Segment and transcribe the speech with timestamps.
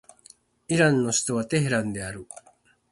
[0.67, 2.27] イランの首都はテヘランである